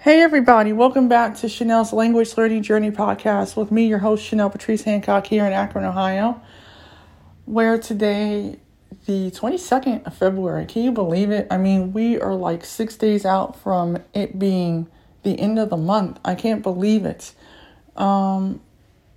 [0.00, 4.52] Hey, everybody, welcome back to Chenelle's Language Learning Journey podcast with me, your host, Chenelle
[4.52, 6.40] Patrice Hancock, here in Akron, Ohio,
[7.46, 8.60] where today,
[9.06, 11.48] the 22nd of February, can you believe it?
[11.50, 14.86] I mean, we are like six days out from it being
[15.24, 16.20] the end of the month.
[16.24, 17.32] I can't believe it.
[17.96, 18.60] Um,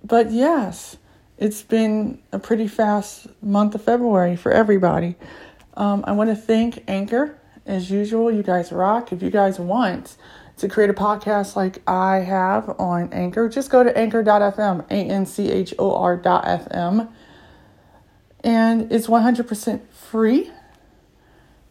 [0.02, 0.96] but yes,
[1.38, 5.14] it's been a pretty fast month of February for everybody.
[5.74, 7.38] Um, I want to thank Anchor.
[7.64, 9.12] As usual, you guys rock.
[9.12, 10.16] If you guys want,
[10.58, 15.26] to create a podcast like I have on Anchor, just go to anchor.fm, A N
[15.26, 17.10] C H O R.fm.
[18.44, 20.50] And it's 100% free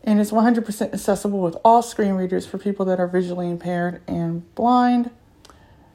[0.03, 4.53] and it's 100% accessible with all screen readers for people that are visually impaired and
[4.55, 5.11] blind.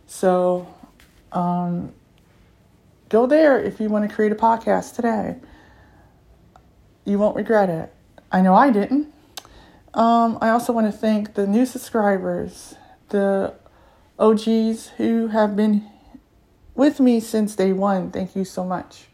[0.06, 0.66] So
[1.32, 1.92] um,
[3.08, 5.36] go there if you want to create a podcast today.
[7.04, 7.92] You won't regret it.
[8.30, 9.12] I know I didn't.
[9.96, 12.74] Um, I also want to thank the new subscribers,
[13.08, 13.54] the
[14.18, 15.90] OGs who have been
[16.74, 18.10] with me since day one.
[18.10, 19.06] Thank you so much.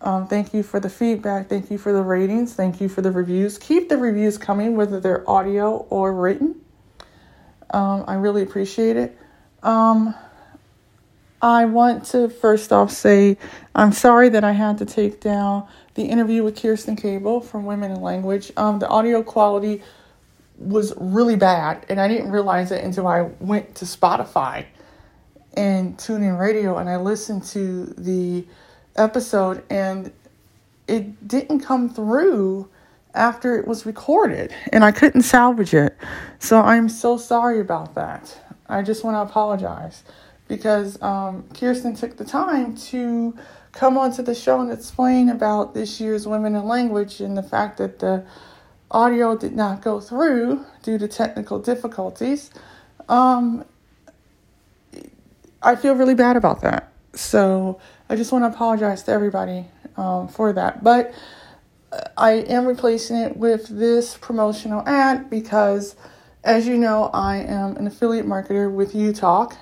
[0.00, 1.48] Um, thank you for the feedback.
[1.48, 2.54] Thank you for the ratings.
[2.54, 3.58] Thank you for the reviews.
[3.58, 6.60] Keep the reviews coming, whether they're audio or written.
[7.70, 9.18] Um, I really appreciate it.
[9.64, 10.14] Um,
[11.40, 13.36] I want to first off say
[13.74, 17.92] I'm sorry that I had to take down the interview with Kerstin Cable from Women
[17.92, 18.52] in Language.
[18.56, 19.82] Um, the audio quality
[20.58, 24.66] was really bad, and I didn't realize it until I went to Spotify
[25.54, 28.44] and TuneIn Radio and I listened to the
[28.96, 30.12] episode, and
[30.88, 32.68] it didn't come through
[33.14, 35.96] after it was recorded, and I couldn't salvage it.
[36.40, 38.36] So I'm so sorry about that.
[38.68, 40.02] I just want to apologize
[40.48, 43.36] because um, Kerstin took the time to
[43.72, 47.78] come onto the show and explain about this year's Women in Language and the fact
[47.78, 48.24] that the
[48.90, 52.50] audio did not go through due to technical difficulties.
[53.08, 53.64] Um,
[55.62, 56.92] I feel really bad about that.
[57.14, 60.82] So I just want to apologize to everybody um, for that.
[60.82, 61.12] But
[62.16, 65.96] I am replacing it with this promotional ad because,
[66.44, 69.56] as you know, I am an affiliate marketer with UTalk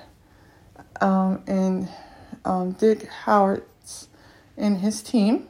[1.01, 1.89] um, and
[2.45, 4.07] um, Dick Howards
[4.57, 5.47] and his team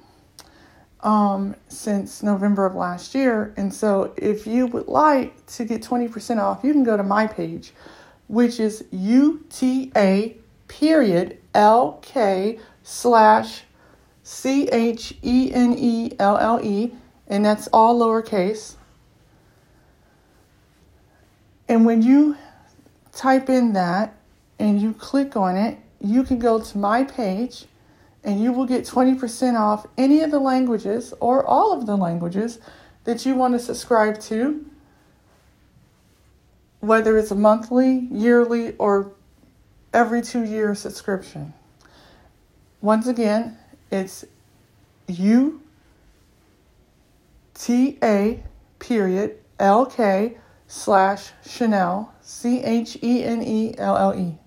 [1.01, 3.53] um, since November of last year.
[3.57, 7.27] And so, if you would like to get 20% off, you can go to my
[7.27, 7.71] page,
[8.27, 10.35] which is UTA
[10.67, 13.63] period LK slash
[14.23, 16.93] C H E N E L L E,
[17.27, 18.75] and that's all lowercase.
[21.69, 22.37] And when you
[23.13, 24.16] type in that
[24.59, 27.65] and you click on it, you can go to my page
[28.23, 32.59] and you will get 20% off any of the languages or all of the languages
[33.05, 34.65] that you want to subscribe to,
[36.81, 39.11] whether it's a monthly, yearly, or
[39.93, 41.53] every two year subscription.
[42.81, 43.57] Once again,
[43.91, 44.25] it's
[45.07, 45.61] U
[47.53, 48.43] T A
[48.79, 54.37] period L K slash Chenelle C H E N E L L E.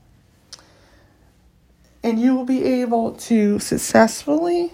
[2.10, 4.72] And you will be able to successfully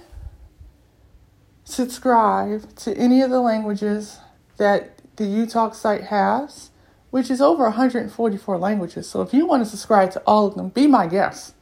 [1.64, 4.20] subscribe to any of the languages
[4.56, 6.70] that the UTalk site has,
[7.10, 9.06] which is over 144 languages.
[9.10, 11.52] So if you want to subscribe to all of them, be my guest.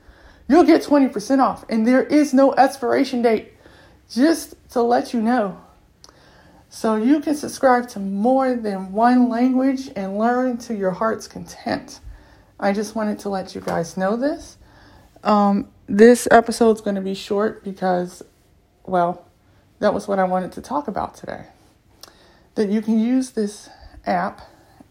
[0.46, 3.54] You'll get 20% off, and there is no expiration date,
[4.08, 5.60] just to let you know.
[6.68, 11.98] So you can subscribe to more than one language and learn to your heart's content.
[12.60, 14.56] I just wanted to let you guys know this.
[15.24, 18.22] Um, this episode is going to be short because,
[18.84, 19.26] well,
[19.78, 21.46] that was what I wanted to talk about today.
[22.56, 23.70] That you can use this
[24.04, 24.42] app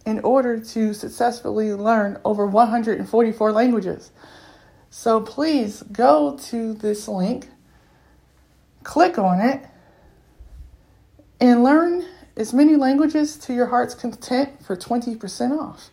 [0.07, 4.11] in order to successfully learn over 144 languages.
[4.89, 7.47] So please go to this link,
[8.83, 9.63] click on it,
[11.39, 12.05] and learn
[12.35, 15.91] as many languages to your heart's content for 20% off.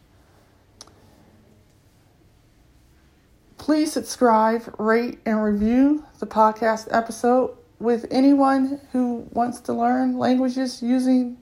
[3.60, 10.82] Please subscribe, rate, and review the podcast episode with anyone who wants to learn languages
[10.82, 11.36] using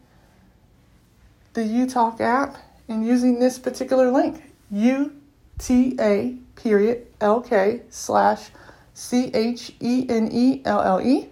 [1.53, 2.57] the UTalk app
[2.89, 4.43] and using this particular link,
[4.75, 8.51] UTA period LK slash
[8.95, 11.29] C H E N E L L E.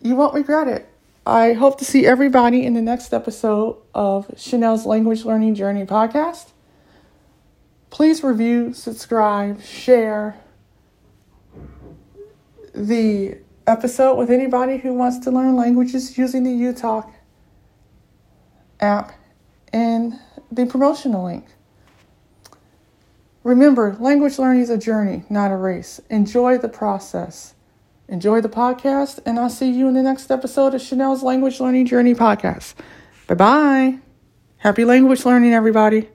[0.00, 0.88] You won't regret it.
[1.26, 6.52] I hope to see everybody in the next episode of Chenelle's Language Learning Journey podcast.
[7.96, 10.36] Please review, subscribe, share
[12.74, 17.10] the episode with anybody who wants to learn languages using the UTalk
[18.80, 19.12] app.
[19.72, 20.20] And
[20.52, 21.46] the promotional link.
[23.42, 25.98] Remember, language learning is a journey, not a race.
[26.10, 27.54] Enjoy the process.
[28.08, 31.86] Enjoy the podcast, and I'll see you in the next episode of Chenelle's Language Learning
[31.86, 32.74] Journey podcast.
[33.26, 33.98] Bye bye.
[34.58, 36.10] Happy language learning, everybody.